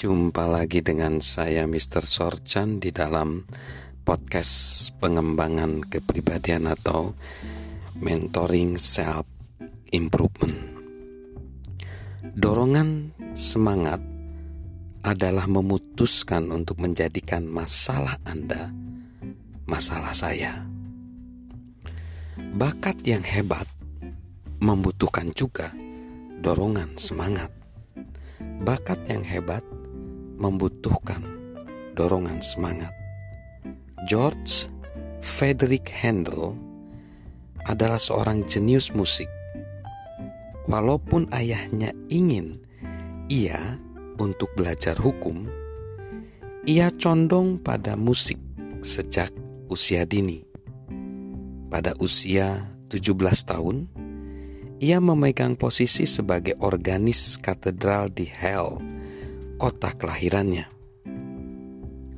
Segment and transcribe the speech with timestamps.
[0.00, 2.00] Jumpa lagi dengan saya Mr.
[2.08, 3.44] Sorchan di dalam
[4.00, 7.12] podcast pengembangan kepribadian atau
[8.00, 9.28] mentoring self
[9.92, 10.56] improvement.
[12.32, 14.00] Dorongan semangat
[15.04, 18.72] adalah memutuskan untuk menjadikan masalah Anda
[19.68, 20.64] masalah saya.
[22.56, 23.68] Bakat yang hebat
[24.64, 25.76] membutuhkan juga
[26.40, 27.52] dorongan semangat.
[28.64, 29.60] Bakat yang hebat
[30.40, 31.20] membutuhkan
[31.92, 32.90] dorongan semangat.
[34.08, 34.72] George
[35.20, 36.56] Frederick Handel
[37.68, 39.28] adalah seorang jenius musik.
[40.64, 42.56] Walaupun ayahnya ingin
[43.28, 43.76] ia
[44.16, 45.44] untuk belajar hukum,
[46.64, 48.40] ia condong pada musik
[48.80, 49.28] sejak
[49.68, 50.40] usia dini.
[51.68, 53.12] Pada usia 17
[53.44, 53.86] tahun,
[54.80, 58.80] ia memegang posisi sebagai organis katedral di Hell
[59.60, 60.64] kota kelahirannya.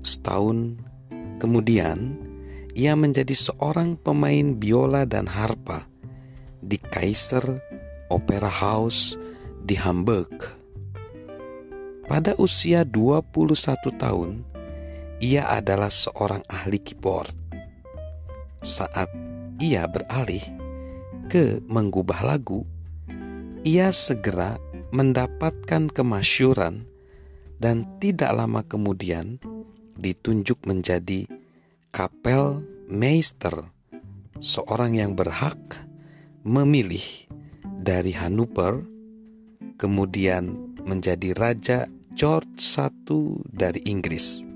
[0.00, 0.80] Setahun
[1.36, 2.16] kemudian,
[2.72, 5.84] ia menjadi seorang pemain biola dan harpa
[6.64, 7.60] di Kaiser
[8.08, 9.20] Opera House
[9.60, 10.32] di Hamburg.
[12.08, 14.40] Pada usia 21 tahun,
[15.20, 17.36] ia adalah seorang ahli keyboard.
[18.64, 19.12] Saat
[19.60, 20.42] ia beralih
[21.28, 22.64] ke menggubah lagu,
[23.66, 24.56] ia segera
[24.94, 26.95] mendapatkan kemasyuran
[27.56, 29.40] dan tidak lama kemudian
[29.96, 31.24] ditunjuk menjadi
[31.90, 33.72] kapel meister,
[34.36, 35.58] seorang yang berhak
[36.44, 37.02] memilih
[37.64, 38.84] dari Hannover,
[39.80, 41.78] kemudian menjadi Raja
[42.16, 42.92] George I
[43.50, 44.46] dari Inggris.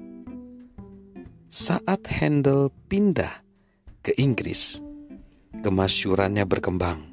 [1.50, 3.42] Saat Handel pindah
[4.06, 4.78] ke Inggris,
[5.60, 7.10] kemasyurannya berkembang.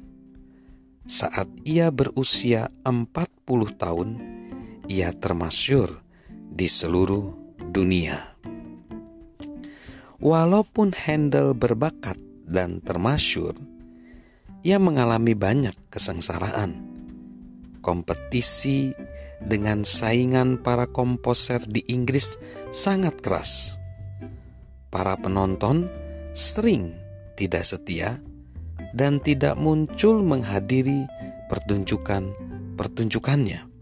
[1.08, 3.18] Saat ia berusia 40
[3.74, 4.37] tahun,
[4.88, 6.00] ia termasyur
[6.32, 8.32] di seluruh dunia.
[10.18, 12.18] Walaupun Handel berbakat
[12.48, 13.52] dan termasyur,
[14.64, 16.88] ia mengalami banyak kesengsaraan.
[17.78, 18.90] Kompetisi
[19.38, 22.34] dengan saingan para komposer di Inggris
[22.74, 23.78] sangat keras.
[24.90, 25.86] Para penonton
[26.34, 26.98] sering
[27.38, 28.18] tidak setia
[28.96, 31.06] dan tidak muncul menghadiri
[31.46, 33.77] pertunjukan-pertunjukannya.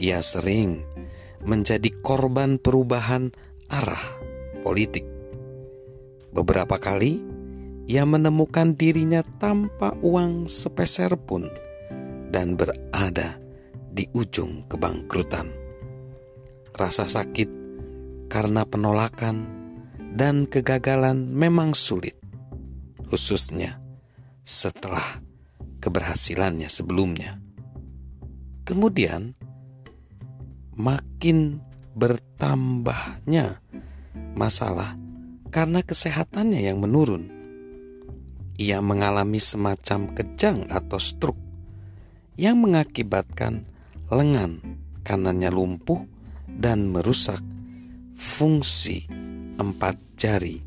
[0.00, 0.82] Ia sering
[1.44, 3.30] menjadi korban perubahan
[3.68, 4.04] arah
[4.64, 5.04] politik.
[6.34, 7.22] Beberapa kali
[7.84, 11.46] ia menemukan dirinya tanpa uang sepeser pun
[12.32, 13.36] dan berada
[13.94, 15.52] di ujung kebangkrutan.
[16.74, 17.46] Rasa sakit
[18.26, 19.46] karena penolakan
[20.16, 22.18] dan kegagalan memang sulit,
[23.06, 23.78] khususnya
[24.42, 25.22] setelah
[25.78, 27.38] keberhasilannya sebelumnya.
[28.64, 29.36] Kemudian,
[30.74, 31.62] makin
[31.94, 33.62] bertambahnya
[34.34, 34.98] masalah
[35.54, 37.30] karena kesehatannya yang menurun.
[38.54, 41.42] Ia mengalami semacam kejang atau stroke
[42.38, 43.66] yang mengakibatkan
[44.10, 44.62] lengan
[45.02, 46.06] kanannya lumpuh
[46.46, 47.42] dan merusak
[48.14, 49.10] fungsi
[49.58, 50.62] empat jari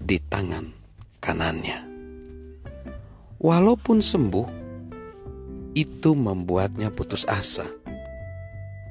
[0.00, 0.72] di tangan
[1.20, 1.84] kanannya.
[3.36, 4.48] Walaupun sembuh,
[5.76, 7.68] itu membuatnya putus asa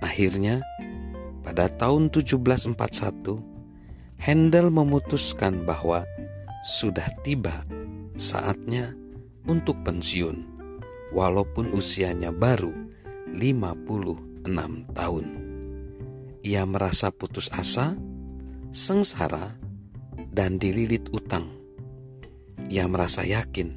[0.04, 0.64] Akhirnya,
[1.46, 2.76] pada tahun 1741,
[4.16, 6.08] Handel memutuskan bahwa
[6.66, 7.68] sudah tiba
[8.18, 8.96] saatnya
[9.46, 10.42] untuk pensiun,
[11.14, 12.74] walaupun usianya baru
[13.30, 15.26] 56 tahun.
[16.42, 17.94] Ia merasa putus asa,
[18.74, 19.58] sengsara,
[20.32, 21.50] dan dililit utang.
[22.70, 23.74] Ia merasa yakin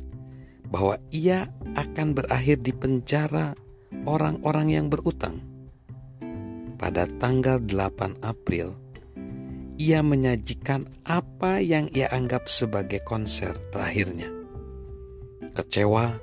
[0.69, 3.57] bahwa ia akan berakhir di penjara
[4.05, 5.48] orang-orang yang berutang
[6.79, 8.79] pada tanggal 8 April,
[9.79, 14.31] ia menyajikan apa yang ia anggap sebagai konser terakhirnya.
[15.55, 16.19] Kecewa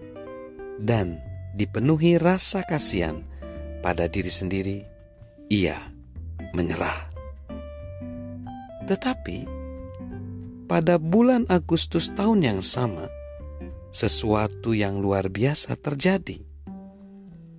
[0.79, 1.19] dan
[1.55, 3.23] dipenuhi rasa kasihan
[3.83, 4.77] pada diri sendiri,
[5.51, 5.75] ia
[6.55, 7.11] menyerah.
[8.87, 9.37] Tetapi
[10.67, 13.07] pada bulan Agustus tahun yang sama,
[13.95, 16.43] sesuatu yang luar biasa terjadi.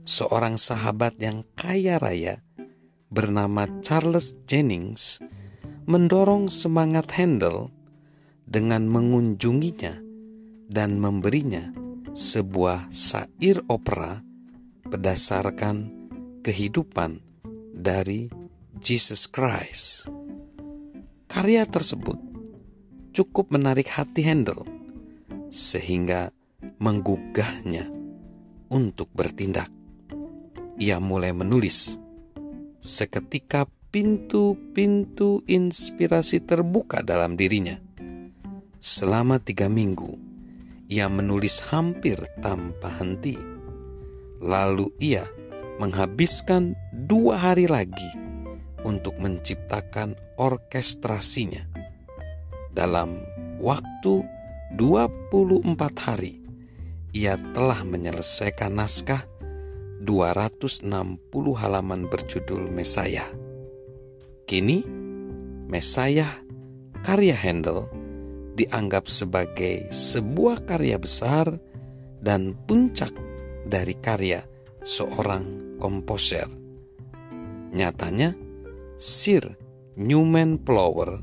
[0.06, 2.45] Seorang sahabat yang kaya raya
[3.06, 5.22] bernama Charles Jennings
[5.86, 7.70] mendorong semangat Handel
[8.46, 10.02] dengan mengunjunginya
[10.66, 11.70] dan memberinya
[12.10, 14.18] sebuah sair opera
[14.86, 15.90] berdasarkan
[16.42, 17.22] kehidupan
[17.74, 18.26] dari
[18.78, 20.10] Jesus Christ.
[21.30, 22.18] Karya tersebut
[23.14, 24.66] cukup menarik hati Handel
[25.50, 26.34] sehingga
[26.82, 27.86] menggugahnya
[28.70, 29.70] untuk bertindak.
[30.76, 31.96] Ia mulai menulis
[32.86, 37.82] seketika pintu-pintu inspirasi terbuka dalam dirinya.
[38.78, 40.14] Selama tiga minggu,
[40.86, 43.34] ia menulis hampir tanpa henti.
[44.38, 45.26] Lalu ia
[45.82, 48.06] menghabiskan dua hari lagi
[48.86, 51.66] untuk menciptakan orkestrasinya.
[52.70, 53.18] Dalam
[53.58, 54.22] waktu
[54.78, 56.38] 24 hari,
[57.10, 59.26] ia telah menyelesaikan naskah
[60.06, 60.86] 260
[61.58, 63.26] halaman berjudul Mesaya.
[64.46, 64.86] Kini,
[65.66, 66.30] Mesaya
[67.02, 67.90] karya Handel
[68.54, 71.58] dianggap sebagai sebuah karya besar
[72.22, 73.10] dan puncak
[73.66, 74.46] dari karya
[74.86, 76.46] seorang komposer.
[77.74, 78.38] Nyatanya,
[78.94, 79.58] Sir
[79.98, 81.18] Newman Plower,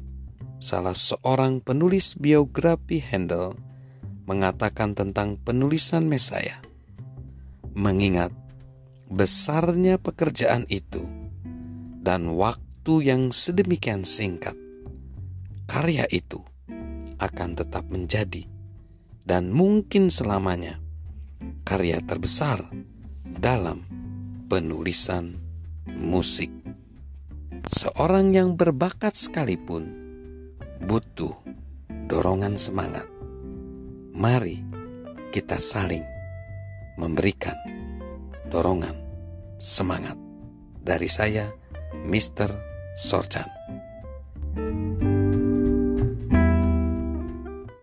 [0.59, 3.55] salah seorang penulis biografi Handel,
[4.27, 6.59] mengatakan tentang penulisan Mesaya.
[7.73, 8.42] Mengingat
[9.09, 11.03] besarnya pekerjaan itu
[12.03, 14.55] dan waktu yang sedemikian singkat,
[15.67, 16.43] karya itu
[17.19, 18.43] akan tetap menjadi
[19.23, 20.83] dan mungkin selamanya
[21.63, 22.59] karya terbesar
[23.23, 23.87] dalam
[24.51, 25.39] penulisan
[25.87, 26.51] musik.
[27.63, 29.87] Seorang yang berbakat sekalipun
[30.83, 31.31] butuh
[32.11, 33.07] dorongan semangat.
[34.13, 34.59] Mari
[35.31, 36.03] kita saling
[36.99, 37.55] memberikan
[38.53, 38.93] dorongan
[39.57, 40.13] semangat
[40.77, 41.49] dari saya,
[42.05, 42.53] Mr.
[42.93, 43.49] Sorchan.